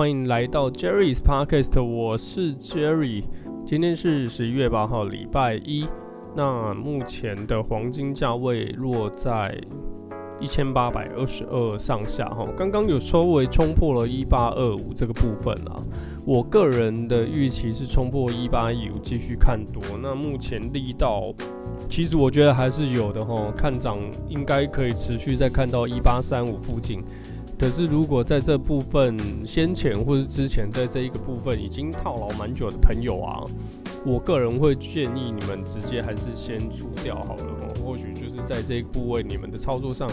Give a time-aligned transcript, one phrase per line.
[0.00, 3.22] 欢迎来到 Jerry's Podcast，我是 Jerry。
[3.66, 5.86] 今天是十一月八号，礼拜一。
[6.34, 9.54] 那目前的黄金价位落在
[10.40, 15.76] 一千八百二十二上下哈，刚刚有稍微冲破了一八二五这个部分啊。
[16.24, 19.82] 我个人的预期是冲破一八一五，继续看多。
[20.02, 21.30] 那目前力道，
[21.90, 23.98] 其实我觉得还是有的哈，看涨
[24.30, 27.02] 应该可以持续再看到一八三五附近。
[27.60, 29.14] 可是如果在这部分
[29.46, 33.44] 先前或是之前在这一个部分已经套牢蛮久的朋友啊，
[34.02, 37.68] 我个人会建议你们直接还是先出掉好了哦。
[37.84, 40.08] 或许就是在这一部位你们的操作上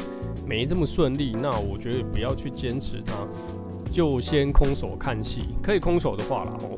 [0.46, 3.14] 没这么顺利，那我觉得不要去坚持它。
[3.94, 6.77] 就先空手看戏，可以空手的话啦哦。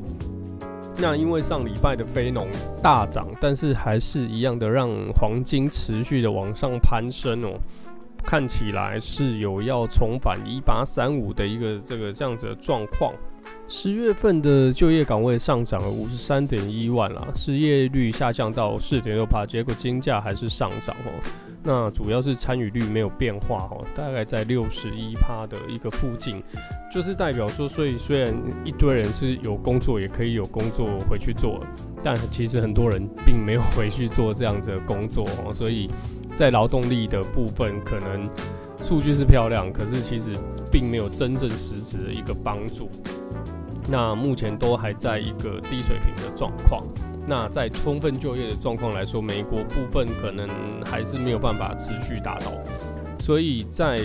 [0.98, 2.46] 那因为上礼拜的非农
[2.80, 7.58] 大涨，但是还是一样的让黄金持续的往上攀升哦，
[8.24, 13.12] 看起来是有要重返一八三五的一个这个这样子的状况。
[13.66, 21.12] 十月份的就业岗位上涨了五十三点一万啦，失业率下降到四点六趴，结果金价还是上涨哦。
[21.62, 26.42] 那主要是参与率没有变化哦，大概在六十一趴的一个附近，
[26.92, 31.60] 就是代表说，所以虽然一堆人是有工作，也可以有工作回去做，
[32.02, 35.86] 但其实很多人并没有回去做这样子的工作哦，所以
[36.34, 38.28] 在劳动力的部分，可能
[38.82, 40.30] 数据是漂亮，可是其实
[40.70, 42.88] 并没有真正实质的一个帮助。
[43.88, 46.86] 那目前都还在一个低水平的状况。
[47.26, 50.48] 那在充分就业的状况来说，美国部分可能
[50.84, 52.52] 还是没有办法持续达到。
[53.20, 54.00] 所以在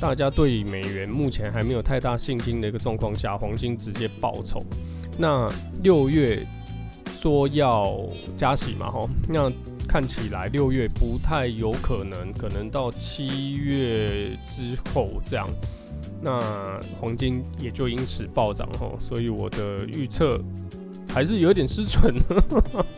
[0.00, 4.62] 大家对美元目前还没有太大信心的一个状况下，黄金直接暴冲。
[5.18, 5.50] 那
[5.82, 6.44] 六月
[7.12, 8.00] 说要
[8.36, 9.50] 加息嘛，吼，那
[9.90, 15.48] 看起来六月不太有可能，可能到七月之后这样。
[16.22, 20.40] 那黄金也就因此暴涨吼，所以我的预测
[21.08, 22.14] 还是有点失准。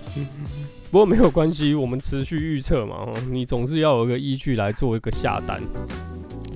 [0.92, 5.62] 不过没有关系，我们持续预测嘛，你总是要有一个依据来做一个下单。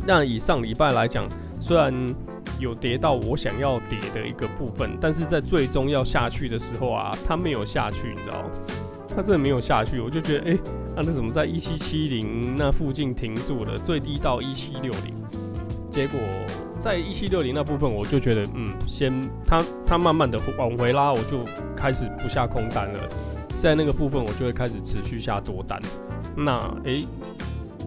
[0.07, 1.27] 那以上礼拜来讲，
[1.59, 1.95] 虽然
[2.61, 8.45] 有跌到我想要跌的一个部分，但是在最终要下去的时候啊，它没有下去，你知道？
[9.17, 10.61] 它真的没有下去，我就觉得，哎、欸，
[10.97, 13.79] 那怎么在一七七零那附近停住了？
[13.79, 15.15] 最低到一七六零。
[15.91, 16.21] 结果
[16.79, 21.39] 在一七六零那部分，我就觉得，嗯，先它它慢慢的往回拉，我就
[21.75, 23.01] 开始不下空单了。
[23.59, 25.81] 在那个部分，我就会开始持续下多单。
[26.37, 27.07] 那诶、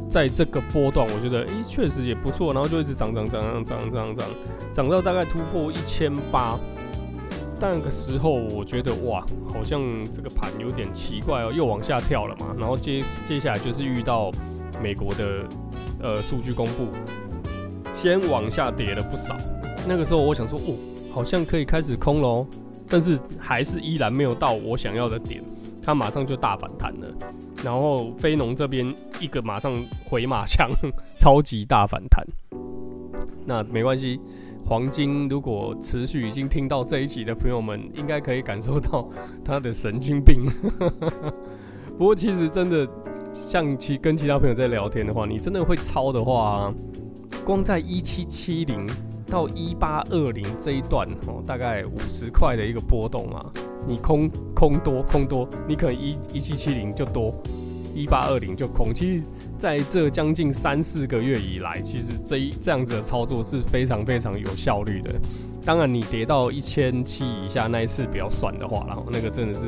[0.10, 4.28] 在这个波段，我觉得诶，确实也不错，然后就一直涨涨涨涨涨涨涨，
[4.74, 6.58] 涨到大概突破一千八。
[7.62, 9.82] 那个时候，我觉得哇，好像
[10.14, 12.56] 这个盘有点奇怪哦，又往下跳了嘛。
[12.58, 14.32] 然后接接下来就是遇到
[14.82, 15.46] 美国的
[16.02, 16.88] 呃数据公布。
[17.94, 19.36] 先往下跌了不少，
[19.86, 20.74] 那个时候我想说，哦，
[21.12, 22.48] 好像可以开始空喽，
[22.88, 25.44] 但是还是依然没有到我想要的点，
[25.84, 27.08] 它马上就大反弹了，
[27.62, 29.74] 然后非农这边一个马上
[30.06, 30.70] 回马枪，
[31.20, 32.26] 超级大反弹。
[33.46, 34.18] 那没关系，
[34.70, 39.10] 黄金如果持续已经听到这一集的朋友们，应该可以感受到
[39.44, 40.44] 他的神经病。
[41.98, 42.88] 不过其实真的，
[43.34, 46.72] 像其跟其他朋友在聊天的话，你真的会抄的话。
[47.44, 48.88] 光在一七七零
[49.26, 53.44] 到一八二零这一段哦，大概五十块的一个波动啊，
[53.88, 57.34] 你空空多空多，你可能一一七七零就多，
[57.94, 58.94] 一八二零就空。
[58.94, 59.26] 其实
[59.58, 65.14] 在这将近三四个月以来，其实这一这样子的操作是非常非常有效率的。
[65.64, 69.68] 当然，你跌到一千七以下那一次比较算的话，然后那个真的是。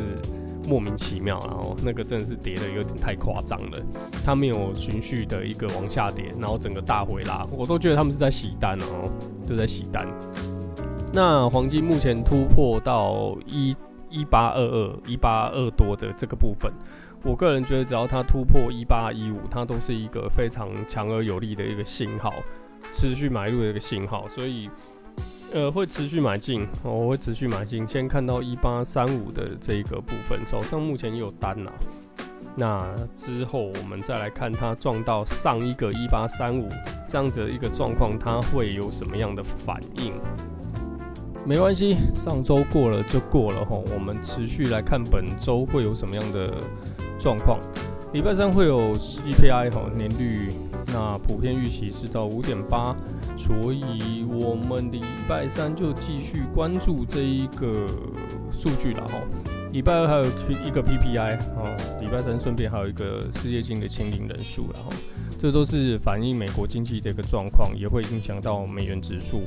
[0.70, 3.82] 莫名其妙，然后那个真的是跌得有点太夸张了，
[4.24, 9.12] 它没有循序的一个往下跌，然后整个大回拉，我都觉得他们是在洗单哦，
[9.48, 10.08] 都在洗单。
[11.12, 13.76] 那黄金目前突破到一
[14.12, 16.72] 一八二二、一八二多的这个部分，
[17.24, 22.34] 我个人觉得只要它突破一八一五，它都是一个非常强而有力的一个信号，
[22.92, 24.70] 持续买入的一个信号，所以。
[25.54, 27.86] 呃，会持续买进，我会持续买进。
[27.86, 31.70] 先看到一八三五的这一个部分，手上目前有单呐。
[32.56, 36.70] 那之后我们再来看它撞到上一个一八三五
[37.06, 40.14] 这样子的一个状况，它会有什么样的反应？
[41.46, 43.84] 没关系，上周过了就过了吼。
[43.94, 46.64] 我们持续来看本周会有什么样的
[47.22, 47.60] 状况。
[48.14, 50.52] 礼拜三会有 CPI 吼，年率，
[50.88, 52.96] 那普遍预期是到五点八。
[53.38, 57.88] 所以，我们礼拜三就继续关注这一个
[58.52, 59.14] 数据了哈。
[59.72, 64.94] 礼拜二还有一个 PPI 啊，礼拜三顺便还有一个失业金的清零人数了哈。
[65.40, 69.42] 这都是反映美国经济的一个状况，也会影响到美元指数。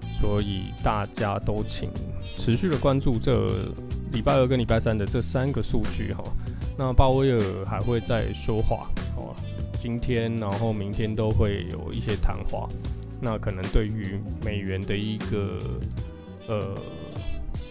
[0.00, 1.90] 所以大家都请
[2.22, 3.50] 持续的关注这
[4.12, 6.22] 礼拜二跟礼拜三的这三个数据哈。
[6.76, 9.34] 那鲍威尔还会再说话哦，
[9.80, 12.68] 今天然后明天都会有一些谈话。
[13.20, 15.58] 那可能对于美元的一个
[16.48, 16.74] 呃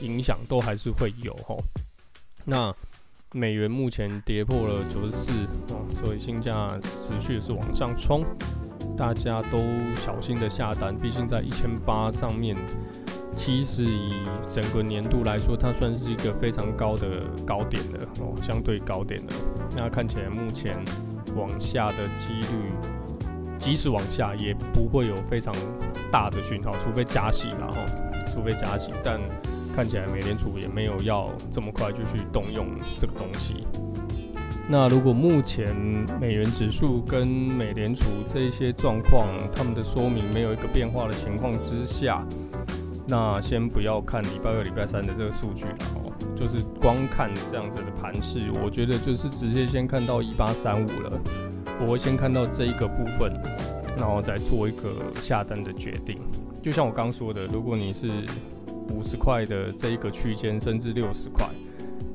[0.02, 1.56] 影响都还是会有哈。
[2.46, 2.74] 那
[3.32, 5.32] 美元目前跌破了九十四
[5.70, 8.24] 哦，所以金价持续是往上冲，
[8.98, 9.58] 大家都
[9.96, 12.56] 小心的下单，毕竟在一千八上面，
[13.36, 14.14] 其实以
[14.50, 19.34] 整个年度来说，它算是一个非常高的高点的哦，相对高点的。
[19.78, 20.78] 那看起来目前
[21.36, 22.72] 往下的几率，
[23.58, 25.54] 即使往下也不会有非常
[26.12, 27.78] 大的讯号，除非加息然后，
[28.28, 29.20] 除非加息，但。
[29.76, 32.68] 看起来美联储也没有要这么快就去动用
[33.00, 33.66] 这个东西。
[34.70, 35.76] 那如果目前
[36.22, 42.24] 美元指数跟美联储这一些状况，他们的说明没有一个变化的情况之下，
[43.08, 51.20] 那先不要看礼拜二、礼拜三的这个数据了哦，就是光看这样子的盘势，我觉得就是直接先看到一八三五了。
[51.82, 53.34] 我会先看到这一个部分，
[53.98, 54.90] 然后再做一个
[55.22, 56.18] 下单的决定。
[56.62, 58.10] 就像我刚说的，如果你是
[58.90, 61.46] 五十块的这一个区间，甚至六十块，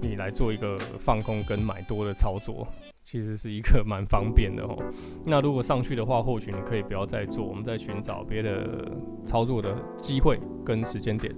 [0.00, 2.66] 你来做一个放空跟买多的操作，
[3.10, 4.76] 其实是一个蛮方便的哦。
[5.24, 8.86] 那如果上去的话，或许你可以不要再做，我们再寻找别的
[9.24, 11.34] 操作的机会跟时间点。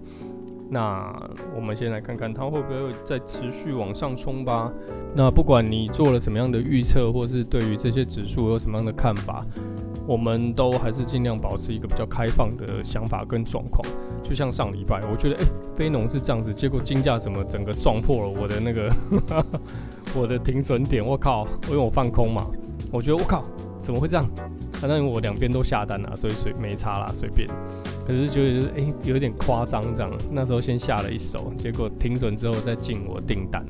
[0.68, 1.14] 那
[1.54, 4.72] 我们先来看看它会不会再持续往上冲吧。
[5.14, 9.46] 那不管你做了什么样的预测，或是对于这些指数有什么样的看法。
[10.10, 13.80] 我们都还是尽量保持一个比较开放的想法跟状况，
[14.20, 15.44] 就像上礼拜，我觉得哎，
[15.76, 18.92] 非农是这样子，结果金价怎么整个撞破了我的那个
[20.18, 21.00] 我的停损点？
[21.04, 21.46] 我靠！
[21.68, 22.44] 因为我放空嘛，
[22.90, 23.44] 我觉得我靠，
[23.80, 24.28] 怎么会这样？
[24.80, 27.48] 反正我两边都下单了，所以随没差啦，随便。
[28.04, 30.10] 可是觉得就是哎，有点夸张这样。
[30.32, 33.64] 那时候先下了一手，结果停损之后再进我订单，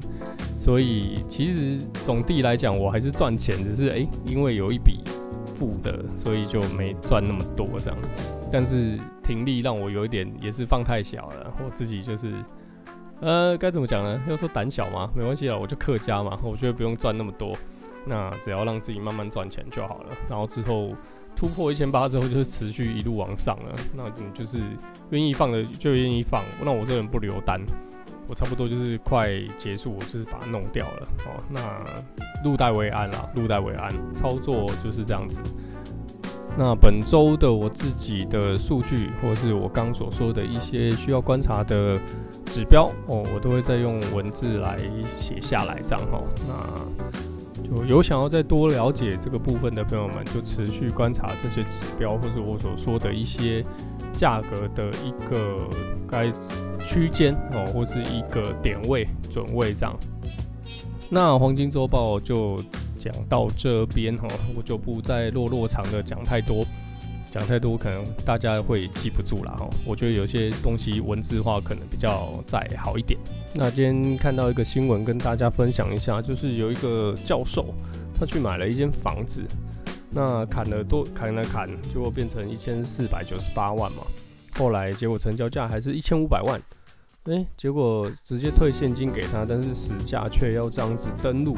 [0.59, 5.01] 所以其实总体来讲我还是赚钱，只是哎，因为有一笔。
[5.61, 7.99] 负的，所以就没赚那么多这样。
[8.51, 12.33] 但是停利让我有一点也是放太小了，我自己就是，
[13.21, 14.19] 呃，该怎么讲呢？
[14.27, 17.55] 要说胆小嘛，没关系啊，我就客家嘛，我觉得不用赚那么多，
[18.07, 20.07] 那只要让自己慢慢赚钱就好了。
[20.31, 20.95] 然后之后
[21.37, 23.75] 突破一千八之后，就是持续一路往上了。
[23.95, 24.59] 那你就是
[25.11, 27.61] 愿意放的就愿意放，那我这人不留单。
[28.31, 29.29] 我差不多就是快
[29.59, 31.43] 结束，我就是把它弄掉了哦。
[31.49, 31.61] 那
[32.49, 35.41] 入袋为安啦，入袋为安，操作就是这样子。
[36.57, 41.99] 那本周的我自己的数据，或是我刚所说的一些需要观察的
[42.47, 44.79] 指标哦，我都会再用文字来
[45.19, 46.23] 写下来，这样哦。
[46.47, 53.65] 那就有想要再多了解这个部分的朋友们，就持续观察这些指标，或是我所说的一些
[54.13, 55.69] 价格的一个
[56.09, 56.33] 该。
[56.83, 59.95] 区间哦，或是一个点位准位这样。
[61.11, 62.59] 那黄金周报就
[62.99, 64.27] 讲到这边哈，
[64.57, 66.65] 我就不再落落长的讲太多，
[67.31, 69.69] 讲太多可能大家会记不住了哈。
[69.87, 73.21] 我觉得有些东西文字化可能比较再好一点。
[73.55, 77.75] 那今天看到一个新闻跟大家分享一下，就是有一个教授
[78.19, 79.45] 他去买了一间房子，
[80.11, 84.03] 那砍了多砍了砍，结果变成一千四百九十八万嘛。
[84.59, 86.61] 后来结果成交价还是一千五百万。
[87.25, 91.55] 诶、欸，结果直接退现金给他，但是实价却要这样子登录。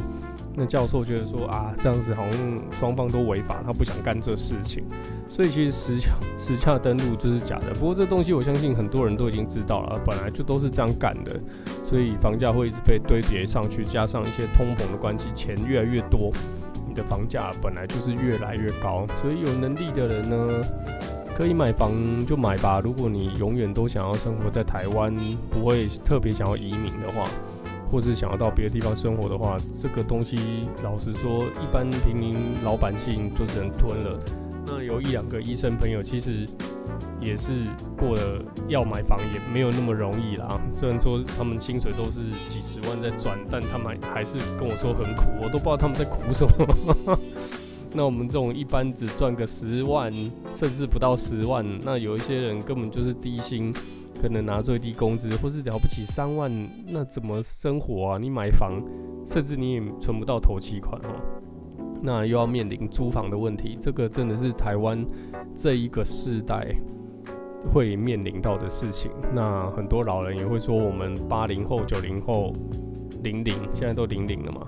[0.55, 4.85] 那教授觉得说啊，这样子好像双方都违法，他不想干这事情。
[5.27, 7.73] 所以其实实价实价登录就是假的。
[7.75, 11.41] 不过这东西我相信很多人都已经知道了，本来就都是这样干的。
[11.89, 16.33] 所以房价会一直被堆叠上去，加上一些通膨的关系，钱越来越多，
[16.93, 19.07] 的房价本来就是越来越高。
[19.21, 20.63] 所以有能力的人呢，
[21.37, 21.93] 可以买房
[22.27, 22.81] 就买吧。
[22.81, 25.15] 如果你永远都想要生活在台湾，
[25.51, 27.29] 不会特别想要移民的话，
[27.91, 30.39] 或是想要到别的地方生活的话，这个东西
[30.83, 32.35] 老实说，一般平民
[32.65, 34.19] 老百姓就只能吞了。
[34.67, 36.47] 那有一两个医生朋友，其实
[37.23, 40.61] 也是过得要买房也没有那么容易啦。
[40.73, 47.19] 虽然说他们薪水都是几十万在赚，但他们还是跟我说很苦，我都不知道他们在苦什么。
[47.95, 50.11] 那我们这种一般只赚个十万，
[50.57, 53.71] 甚至不到十万，那有一些人根本就是低薪，
[54.21, 56.51] 可能拿最低工资，或是了不起三万，
[56.89, 58.19] 那怎么生活啊？
[58.19, 58.83] 你买房，
[59.27, 61.21] 甚至你也存不到头期款哦。
[62.01, 65.07] 那又要面临租房的问题，这个真的是台湾
[65.55, 66.75] 这一个世代
[67.71, 69.11] 会面临到的事情。
[69.35, 72.53] 那很多老人也会说，我们八零后、九零后。
[73.23, 74.63] 零零，现在都零零了嘛，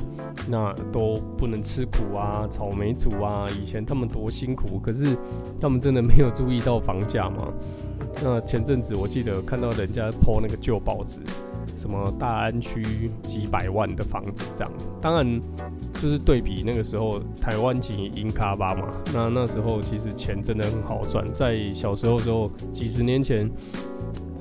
[0.48, 5.16] 那都不能吃苦啊，草莓族啊，以前他们多辛苦，可是
[5.60, 7.48] 他们真的没有注意到房价吗？
[8.22, 11.18] 那前阵子我记得看到人家抛那个旧报纸，
[11.84, 14.72] 什么大安区几百万的房子这样。
[15.02, 15.38] 当然，
[15.92, 21.22] 就是对比那个时候台湾籍英卡巴嘛，那那时候其实钱真的很好赚。
[21.34, 23.50] 在小时候的时候，几十年前，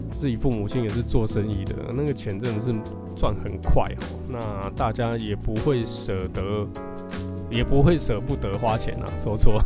[0.10, 2.74] 自己父母亲也是做生意的，那个钱真的是
[3.14, 4.04] 赚很快哦。
[4.30, 6.66] 那大家也不会舍得，
[7.52, 9.62] 也不会舍不得花钱啊，说错。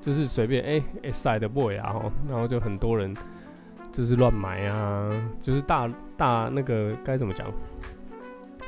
[0.00, 1.94] 就是随便哎哎 side boy 啊，
[2.28, 3.14] 然后就很多人
[3.92, 7.46] 就是乱买啊，就是大大那个该怎么讲，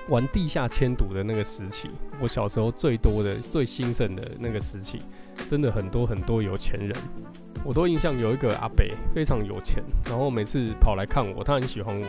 [0.08, 1.88] 玩地下迁赌的那个时期，
[2.20, 4.98] 我小时候最多的最兴盛的那个时期，
[5.48, 6.94] 真的很多很多有钱人，
[7.64, 12.06] 我都印象有一个阿伯非常有钱，然后每次跑来看我，他很喜欢我，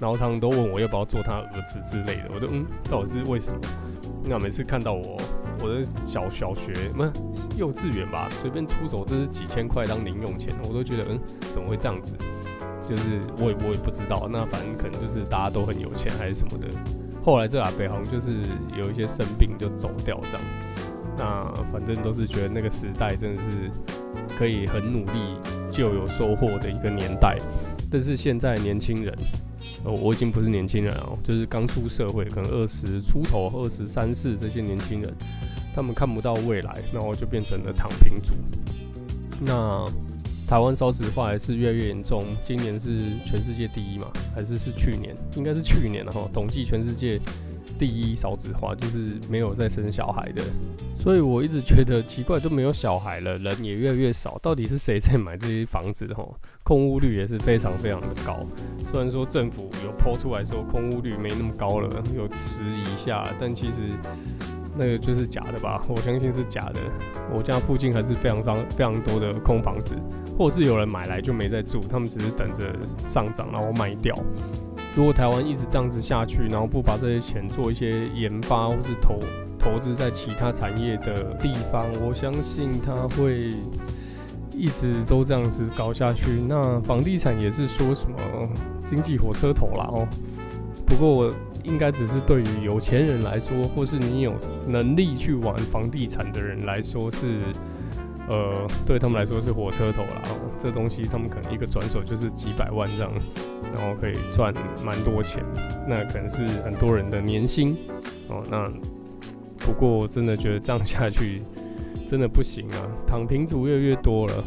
[0.00, 3.60] 然后他们都问我要不要做他儿子之类的，我都嗯，到底是为什么？
[4.24, 5.16] 那每次看到我。
[5.60, 7.10] 我的小小学，不是
[7.56, 11.18] 幼稚园吧，随便出手，这是几千块当零用钱，我都觉得，嗯，
[11.52, 12.14] 怎么会这样子？
[12.88, 16.68] 就是我也我也不知道，那反正可能就是大家都很有钱还是什么的。
[17.24, 18.38] 后来这阿北好像就是
[18.76, 20.46] 有一些生病就走掉这样。
[21.18, 23.70] 那反正都是觉得那个时代真的是
[24.38, 25.36] 可以很努力
[25.70, 27.36] 就有收获的一个年代。
[27.90, 29.14] 但是现在年轻人，
[29.84, 35.12] 哦，我已经不是年轻人哦，就是刚出社会，可能二十出头、二十三四这些年轻人。
[35.74, 38.34] 他们看不到未来，然后就变成了躺平族。
[39.40, 39.86] 那
[40.48, 42.24] 台湾少子化还是越来越严重。
[42.42, 44.06] 今年是全世界第一嘛？
[44.34, 45.14] 还是是去年？
[45.36, 46.26] 应该是去年了哈。
[46.32, 47.20] 统计全世界
[47.78, 50.42] 第一少子化，就是没有再生小孩的。
[50.98, 56.06] 所以我一直觉得奇怪，都没有小孩了，人也越来越少，到底是谁在买这些房子？
[56.14, 56.26] 哈，
[56.62, 58.46] 空屋率也是非常非常的高。
[58.90, 63.92] 虽然说政府有抛出来说空屋率没那么高了，有迟一下，但其实。
[64.78, 65.82] 那个就是假的吧？
[65.88, 66.80] 我相信是假的。
[67.34, 69.96] 我家附近还是非常方非常多的空房子，
[70.38, 72.74] 或是有人买来就没在住，他们只是等着
[73.06, 74.14] 上涨然后卖掉。
[74.94, 79.20] 如果台湾一直这样子下去，然后不把这些钱做一些研发或是投
[79.58, 83.50] 投资在其他产业的地方，我相信它会
[84.52, 86.40] 一直都这样子搞下去。
[86.48, 88.16] 那房地产也是说什么
[88.86, 90.08] 经济火车头啦哦。
[90.88, 91.32] 不过。
[91.64, 94.32] 应该只是对于有钱人来说，或是你有
[94.66, 97.42] 能力去玩房地产的人来说是，
[98.26, 100.22] 呃，对他们来说是火车头啦。
[100.58, 103.12] 这东西他们可能一个转手就是几百万这样，
[103.74, 105.44] 然后可以赚蛮多钱。
[105.86, 107.76] 那可能是很多人的年薪
[108.30, 108.42] 哦。
[108.50, 108.64] 那
[109.58, 111.42] 不过我真的觉得这样下去
[112.08, 112.88] 真的不行啊！
[113.06, 114.42] 躺平族越来越多了。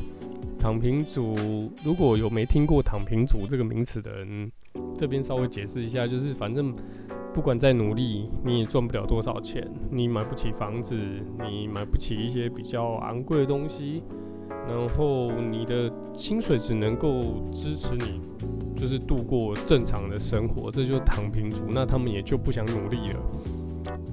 [0.58, 4.52] 躺平族如果有没听过“躺平族”这个名词的人，
[4.98, 6.76] 这边稍微解释一下，就是反正。
[7.34, 9.66] 不管再努力，你也赚不了多少钱。
[9.90, 10.98] 你买不起房子，
[11.40, 14.04] 你买不起一些比较昂贵的东西，
[14.68, 17.22] 然后你的薪水只能够
[17.54, 18.20] 支持你，
[18.76, 21.68] 就是度过正常的生活，这就是躺平族。
[21.72, 23.20] 那他们也就不想努力了。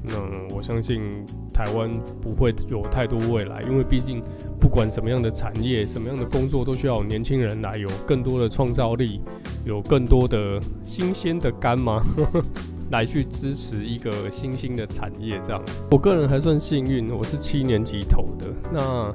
[0.09, 4.23] 那我相信台湾不会有太多未来，因为毕竟
[4.61, 9.21] 不管什么样的产业、什么样的工作，都需要年轻人来有更多的创造力，
[9.65, 12.03] 有更多的新鲜的肝嘛？
[12.91, 15.63] 来去支持一个新兴的产业，这样。
[15.91, 18.47] 我个人还算幸运，我是七年级投的。
[18.73, 19.15] 那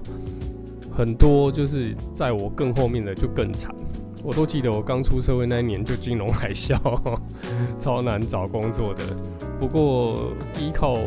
[0.95, 3.73] 很多就是在我更后面的就更惨。
[4.23, 6.77] 我都记得我刚出社会那一年就金融海啸，
[7.79, 9.03] 超难找工作的。
[9.63, 10.97] 不过依靠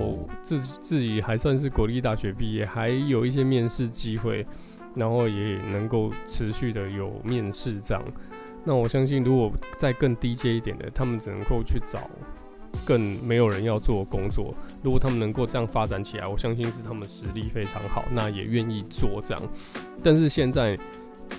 [0.43, 4.47] 自自己还算是国立大学毕业，还有一些面试机会，
[4.95, 8.03] 然后也能够持续的有面试这样。
[8.65, 12.09] 那我相信，如果再更低阶一点的，他们只能够去找。
[12.87, 14.55] 更没有人要做工作。
[14.83, 19.43] 如果他们能够这样发展起来，我相信是他们实力非常好，那也愿意做这样。
[20.03, 20.79] 但是现在，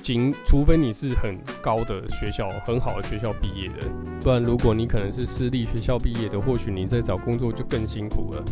[0.04, 3.86] 仅除非你是很高的学校、很好的学校毕业的，
[4.22, 8.44] 不然如果你可能是私立学校毕业的，或许你在找工作就更辛苦了。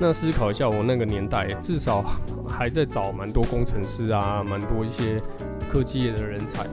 [0.00, 2.02] 那思考一下，我那个年代至少
[2.48, 5.20] 还在找蛮多工程师啊，蛮多一些
[5.68, 6.66] 科技业的人才。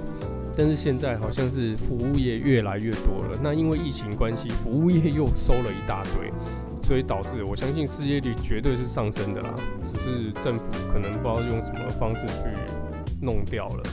[0.58, 6.32] 但是现在好像是服务业越来越多了，那因为疫情关系，服务业又收了一大堆，
[6.82, 9.54] 所以导致我相信失业率绝对是上升的啦。
[9.86, 12.58] 只是政府可能不知道用什么方式去
[13.22, 13.84] 弄掉了，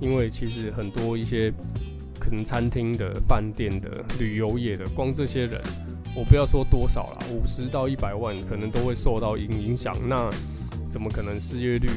[0.00, 1.52] 因为其实很多一些
[2.18, 5.60] 可能餐厅的、饭店的、旅游业的，光这些人，
[6.14, 9.94] 我不要说多少啦，五十到一百万可能都会受到影影响。
[10.08, 10.30] 那
[10.90, 11.88] 怎么可能失业率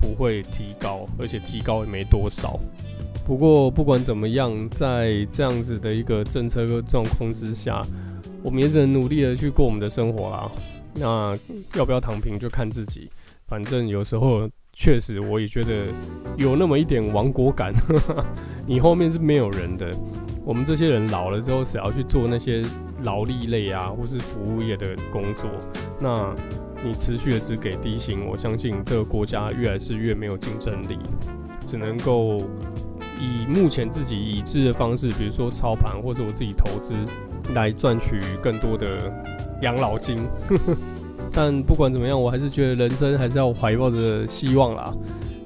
[0.00, 1.06] 不会提高？
[1.18, 2.58] 而且提高也没多少。
[3.26, 7.82] 不过不管怎么样，在这样子的一个政策和状况之下，
[8.42, 10.50] 我们也只能努力的去过我们的生活啦。
[10.94, 11.38] 那
[11.74, 13.08] 要不要躺平就看自己，
[13.48, 15.86] 反正有时候确实我也觉得
[16.36, 17.72] 有那么一点亡国感。
[18.66, 19.90] 你后面是没有人的，
[20.44, 22.62] 我们这些人老了之后，谁要去做那些
[23.02, 25.50] 劳力类啊，或是服务业的工作？
[26.00, 26.34] 那
[26.82, 30.98] 你持续的只给低薪，我相信这个国家越来是越没有竞争力，
[31.66, 32.38] 只能够
[33.20, 36.94] 以目前自己已知的方式，比如说操盘或者我自己投资，
[37.54, 39.12] 来赚取更多的
[39.62, 40.18] 养老金。
[41.34, 44.94] 但不管怎么样，我还是觉得人生还是要怀抱着希望啦。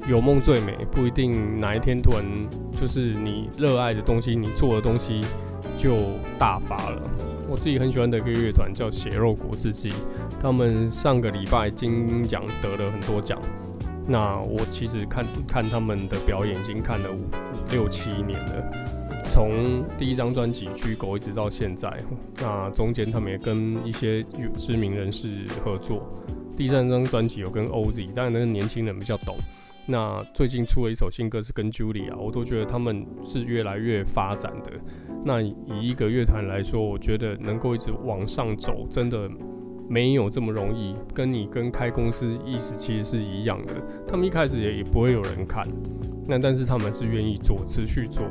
[0.06, 2.24] 有梦最美，不一定哪一天突然
[2.72, 5.22] 就是你热爱的东西，你做的东西
[5.76, 5.96] 就
[6.38, 7.02] 大发了。
[7.48, 9.92] 我自己很喜欢的一个乐团叫血肉果汁机，
[10.40, 13.38] 他们上个礼拜金鹰奖得了很多奖。
[14.06, 18.97] 那我其实看看他们的表演已经看了五五六七年了。
[19.30, 21.96] 从第一张专辑《居狗》一直到现在，
[22.40, 24.22] 那中间他们也跟一些
[24.56, 25.28] 知名人士
[25.64, 26.08] 合作。
[26.56, 29.36] 第三张专辑有跟 OZ，当然那个年轻人比较懂。
[29.86, 34.72] 那最近出了一首新歌是跟 Julia，我都觉得他们是越来越发展的。
[35.24, 39.30] 那以一个乐团来说，我觉得能够一直往上走，真的
[39.88, 40.94] 没有这么容易。
[41.14, 43.74] 跟你跟开公司意思其实是一样的。
[44.06, 45.64] 他们一开始也也不会有人看，
[46.26, 48.24] 那但是他们是愿意做，持续做。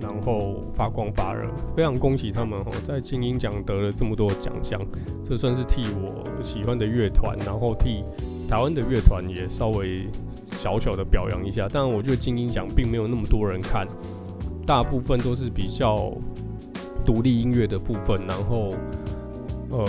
[0.00, 4.80] 然后发光发热，非常恭喜他们哦，在金鹰奖得了这么多奖项，
[5.24, 8.02] 这算是替我喜欢的乐团，然后替
[8.48, 10.06] 台湾的乐团也稍微
[10.58, 11.66] 小小的表扬一下。
[11.72, 13.86] 但我觉得金鹰奖并没有那么多人看，
[14.66, 16.12] 大部分都是比较
[17.06, 18.20] 独立音乐的部分。
[18.26, 18.70] 然后，
[19.70, 19.86] 呃，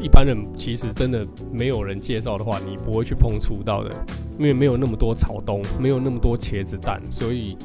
[0.00, 3.90] 一般人其实真的没有人介绍的话，你不会去碰触到的，
[4.38, 7.56] 因为没有那么多草东，没有那么多茄子蛋，所以。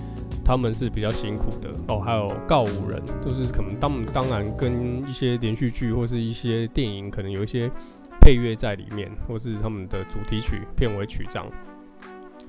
[0.46, 7.70] 他们是比较辛苦的哦，还有告五人，就是可能他们当然跟一些连续剧或是一些电影可能有一些
[8.20, 11.48] 配乐在里面，或是他们的主题曲、片尾曲这样，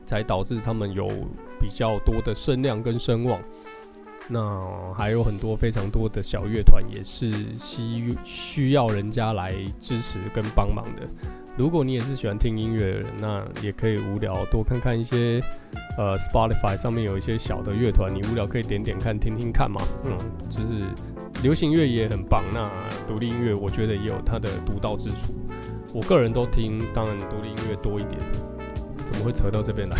[0.04, 1.08] 才导致他们有
[1.60, 3.40] 比较多的声量跟声望。
[4.26, 11.02] 那还有很多非常多的小乐团也是需需要人家来支持跟帮忙的。
[11.56, 15.40] 如果你也是喜欢听音乐的人，那也可以无聊多看看一些，
[15.96, 19.80] 呃，Spotify 上面有一些小的乐团，你无聊可以点点看，听听看嘛。
[20.04, 20.16] 嗯，
[20.50, 20.84] 就是
[21.44, 22.68] 流行乐也很棒，那
[23.06, 25.32] 独立音乐我觉得也有它的独到之处。
[25.92, 28.18] 我个人都听，当然独立音乐多一点。
[29.06, 29.96] 怎么会扯到这边来？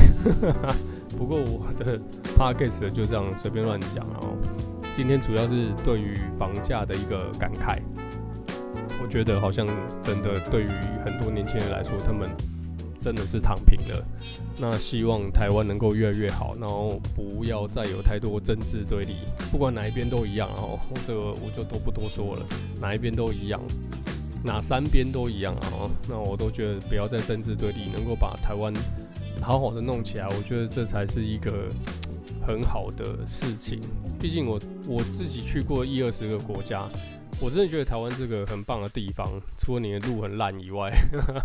[1.16, 2.00] 不过我的
[2.36, 4.36] Podcast 就这样随便乱讲，然后
[4.96, 7.78] 今天主要是对于房价的一个感慨。
[9.14, 9.64] 觉得好像
[10.03, 10.66] 真的对于
[11.05, 12.29] 很多年轻人来说，他们
[13.00, 14.05] 真的是躺平了。
[14.59, 19.14] 那希望台湾能够越来越好，然后不要再有太多政治对立，
[19.53, 20.77] 不管哪一边都一样哦。
[21.07, 22.42] 这个我就都不多说了，
[22.81, 23.61] 哪一边都一样，
[24.42, 25.88] 哪三边都一样啊。
[26.09, 28.74] 那我都觉得不要再政治对立，能够把台湾
[29.40, 31.68] 好好的弄起来，我觉得这才是一个
[32.44, 33.79] 很好的事情。
[34.18, 36.83] 毕竟我我自己去过一二十个国家。
[37.40, 40.92] 我真的觉得台湾是个很棒的地方，除了你的路很烂以外，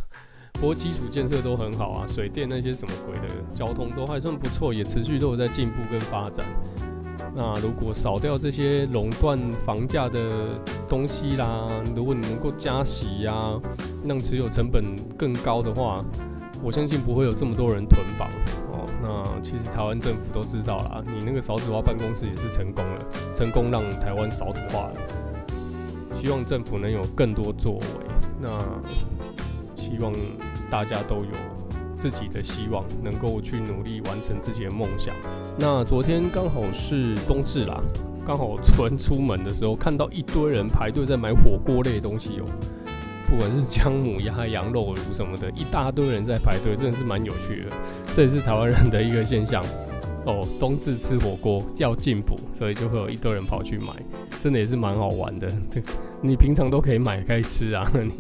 [0.54, 6.46] 不过基础建设都很好啊，水电那些什么鬼的，交通都还算不错，也持续都有在进步跟发展。
[7.36, 10.30] 那如果少掉这些垄断房价的
[10.88, 13.60] 东西啦，如果你能够加息呀、
[14.04, 14.84] 让持有成本
[15.18, 16.04] 更高的话，
[16.64, 18.28] 我相信不会有这么多人囤房
[18.72, 18.86] 哦。
[19.02, 24.94] 那其实台湾政府都知道啦，你那个少子化办公室也是成功了，成功让台湾少子化了。
[26.20, 27.82] 希望政府能有更多作为，
[28.42, 28.50] 那
[29.78, 30.14] 希望
[30.70, 31.32] 大家都有
[31.98, 35.16] 自己的希望，能够去努力完成自己的梦想。
[35.58, 37.82] 那昨天刚好是冬至啦，
[38.26, 42.44] 刚好昨天出门的时候看到一堆人排队在买火锅类的东西哦，
[43.26, 47.76] 不管是姜母鸭、羊肉炉什么的，一大堆人在排队，真的是蛮有趣的。
[48.14, 49.64] 这也是台湾人的一个现象
[50.26, 53.88] 哦，冬至吃火锅要进补，所以就会有一堆人跑去买，
[54.42, 55.48] 真的也是蛮好玩的。
[56.22, 58.12] 你平常都可以买开吃啊， 你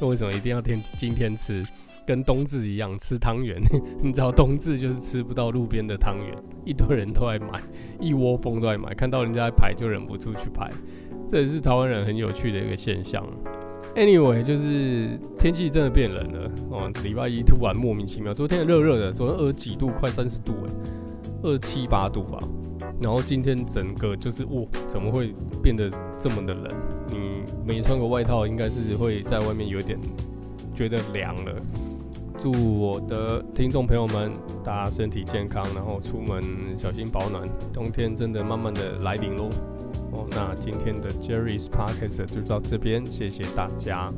[0.00, 1.64] 那为什么一定要天今天吃？
[2.04, 3.62] 跟冬至一样吃汤圆，
[4.02, 7.62] 你知道冬至就是吃不到路边的汤圆，一堆人都爱买，
[8.00, 10.68] 一窝蜂都爱买，看到人家在排就忍不住去排，
[11.30, 13.24] 这也是台湾人很有趣的一个现象。
[13.94, 20.74] Anyway，就是天气真的变冷了哦，礼拜一突然莫名其妙，昨天热热的，昨天二十几度，快三十度哎，
[21.44, 22.36] 二七八度吧。
[23.02, 26.68] 然后今天整个就是，哇，怎么会变得这么的冷？
[27.08, 29.98] 你没穿个外套，应该是会在外面有点
[30.74, 31.54] 觉得凉了。
[32.38, 34.32] 祝我的听众朋友们，
[34.64, 36.42] 大家身体健康，然后出门
[36.78, 37.48] 小心保暖。
[37.72, 39.50] 冬天真的慢慢的来临喽。
[40.12, 44.12] 哦，那今天的 Jerry's Podcast 就到这边，谢谢大家。